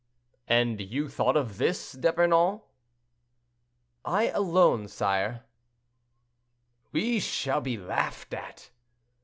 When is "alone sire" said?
4.29-5.43